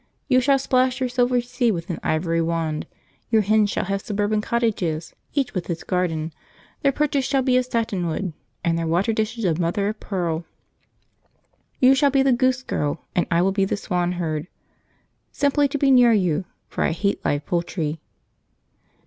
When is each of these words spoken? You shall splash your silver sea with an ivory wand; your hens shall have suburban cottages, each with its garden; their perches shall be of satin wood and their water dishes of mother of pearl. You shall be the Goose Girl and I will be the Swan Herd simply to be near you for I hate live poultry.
You 0.27 0.41
shall 0.41 0.57
splash 0.57 0.99
your 0.99 1.09
silver 1.09 1.39
sea 1.41 1.71
with 1.71 1.91
an 1.91 1.99
ivory 2.01 2.41
wand; 2.41 2.87
your 3.29 3.43
hens 3.43 3.69
shall 3.69 3.85
have 3.85 4.01
suburban 4.01 4.41
cottages, 4.41 5.13
each 5.35 5.53
with 5.53 5.69
its 5.69 5.83
garden; 5.83 6.33
their 6.81 6.91
perches 6.91 7.23
shall 7.23 7.43
be 7.43 7.55
of 7.57 7.65
satin 7.67 8.07
wood 8.07 8.33
and 8.63 8.79
their 8.79 8.87
water 8.87 9.13
dishes 9.13 9.45
of 9.45 9.59
mother 9.59 9.89
of 9.89 9.99
pearl. 9.99 10.43
You 11.79 11.93
shall 11.93 12.09
be 12.09 12.23
the 12.23 12.33
Goose 12.33 12.63
Girl 12.63 13.05
and 13.15 13.27
I 13.29 13.43
will 13.43 13.51
be 13.51 13.63
the 13.63 13.77
Swan 13.77 14.13
Herd 14.13 14.47
simply 15.31 15.67
to 15.67 15.77
be 15.77 15.91
near 15.91 16.13
you 16.13 16.45
for 16.67 16.83
I 16.83 16.93
hate 16.93 17.23
live 17.23 17.45
poultry. 17.45 18.01